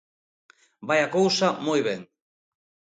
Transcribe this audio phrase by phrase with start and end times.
[0.87, 1.99] Vai a cousa moi ben.